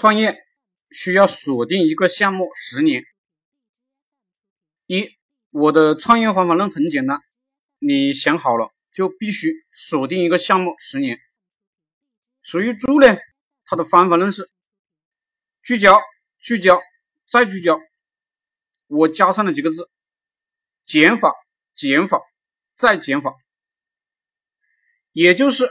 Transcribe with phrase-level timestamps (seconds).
[0.00, 0.34] 创业
[0.90, 3.04] 需要锁定一个项目十年。
[4.86, 5.10] 一，
[5.50, 7.20] 我的创业方法论很简单，
[7.80, 11.20] 你想好了就必须锁定一个项目十年。
[12.40, 13.14] 属于猪呢，
[13.66, 14.48] 它的方法论是
[15.62, 16.00] 聚焦、
[16.38, 16.80] 聚焦
[17.28, 17.78] 再聚焦，
[18.86, 19.90] 我加上了几个字：
[20.82, 21.34] 减法、
[21.74, 22.22] 减法
[22.72, 23.34] 再减法。
[25.12, 25.68] 也就是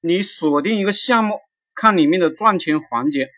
[0.00, 1.40] 你锁定一个项目，
[1.72, 3.30] 看里面的赚钱环节。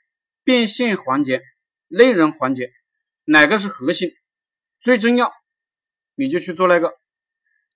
[0.46, 1.42] 变现环节、
[1.88, 2.70] 内容环节，
[3.24, 4.08] 哪个是核心、
[4.80, 5.32] 最重要，
[6.14, 6.92] 你就去做那个，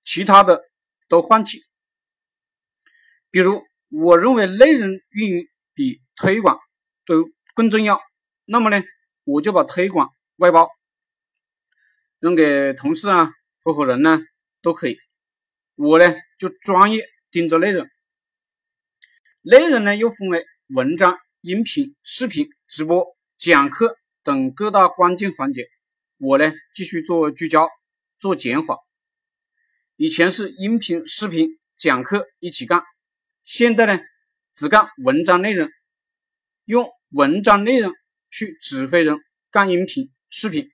[0.05, 0.63] 其他的
[1.09, 1.59] 都放弃。
[3.29, 6.57] 比如，我认为内容运营比推广
[7.05, 7.99] 都更重要，
[8.45, 8.81] 那么呢，
[9.25, 10.69] 我就把推广外包，
[12.19, 14.21] 扔给同事啊、合伙人呢
[14.61, 14.97] 都可以。
[15.75, 17.85] 我呢就专业盯着内容，
[19.41, 21.19] 内容呢又分为文章。
[21.41, 25.67] 音频、视频、直播、讲课等各大关键环节，
[26.19, 27.67] 我呢继续做聚焦、
[28.19, 28.77] 做减法。
[29.95, 32.83] 以前是音频、视频、讲课一起干，
[33.43, 33.99] 现在呢
[34.53, 35.67] 只干文章内容，
[36.65, 37.91] 用文章内容
[38.29, 39.17] 去指挥人
[39.49, 40.69] 干音频、视频、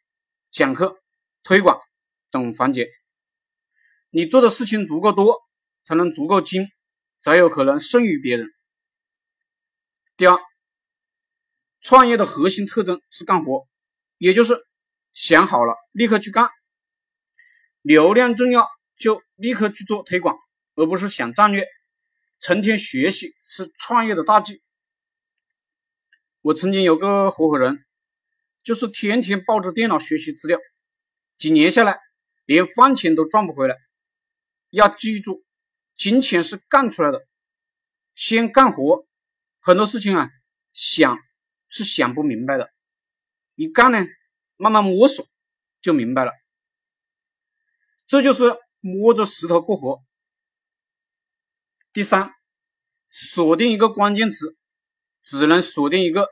[0.52, 0.98] 讲课、
[1.44, 1.80] 推广
[2.30, 2.90] 等环节。
[4.10, 5.40] 你做的事情足够多，
[5.86, 6.68] 才能足够精，
[7.22, 8.50] 才有可能胜于别人。
[10.18, 10.38] 第二。
[11.88, 13.66] 创业的核心特征是干活，
[14.18, 14.58] 也就是
[15.14, 16.50] 想好了立刻去干。
[17.82, 20.36] 流量重要就立刻去做推广，
[20.76, 21.66] 而不是想战略。
[22.42, 24.62] 成天学习是创业的大忌。
[26.42, 27.86] 我曾经有个合伙人，
[28.64, 30.60] 就是天天抱着电脑学习资料，
[31.38, 31.98] 几年下来
[32.44, 33.78] 连饭钱都赚不回来。
[34.72, 35.46] 要记住，
[35.96, 37.26] 金钱是干出来的，
[38.14, 39.08] 先干活。
[39.62, 40.30] 很多事情啊，
[40.74, 41.18] 想。
[41.70, 42.72] 是想不明白的，
[43.56, 44.06] 一干呢，
[44.56, 45.26] 慢慢摸索
[45.82, 46.32] 就明白了。
[48.06, 50.02] 这就是摸着石头过河。
[51.92, 52.32] 第三，
[53.10, 54.58] 锁定一个关键词，
[55.24, 56.30] 只能锁定一个，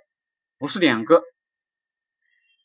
[0.57, 1.21] 不是两个。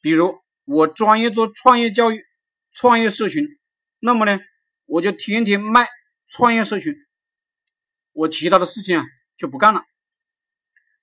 [0.00, 2.24] 比如我专业做创业教育、
[2.72, 3.44] 创业社群，
[3.98, 4.38] 那么呢，
[4.86, 5.88] 我就天天卖
[6.28, 6.94] 创业社群，
[8.12, 9.04] 我其他的事情啊
[9.36, 9.82] 就不干了。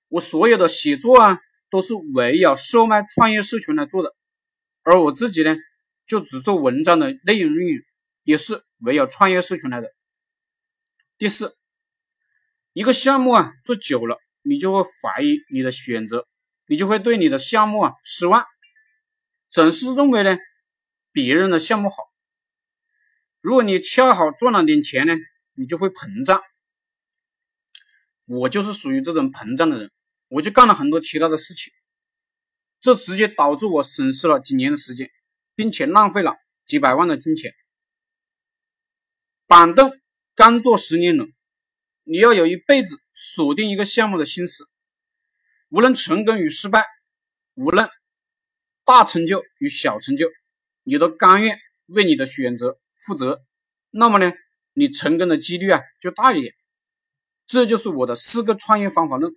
[0.08, 1.40] 我所有的写作啊。
[1.70, 4.14] 都是围绕售卖创业社群来做的，
[4.82, 5.56] 而我自己呢，
[6.06, 7.82] 就只做文章的内容运营，
[8.22, 9.92] 也是围绕创业社群来的。
[11.18, 11.56] 第四，
[12.72, 16.26] 一个项目啊做久了，你就会怀疑你的选择，
[16.66, 18.44] 你就会对你的项目啊失望，
[19.50, 20.38] 总是认为呢
[21.12, 21.96] 别人的项目好。
[23.40, 25.14] 如果你恰好赚了点钱呢，
[25.54, 26.40] 你就会膨胀。
[28.26, 29.90] 我就是属于这种膨胀的人。
[30.28, 31.72] 我就干了很多其他的事情，
[32.80, 35.10] 这直接导致我损失了几年的时间，
[35.54, 37.52] 并且浪费了几百万的金钱。
[39.46, 39.90] 板凳
[40.34, 41.32] 刚坐十年冷，
[42.04, 44.68] 你要有一辈子锁定一个项目的心思。
[45.70, 46.84] 无论成功与失败，
[47.54, 47.88] 无论
[48.84, 50.28] 大成就与小成就，
[50.82, 53.42] 你都甘愿为你的选择负责。
[53.90, 54.32] 那么呢，
[54.74, 56.54] 你成功的几率啊就大一点。
[57.46, 59.34] 这就是我的四个创业方法论。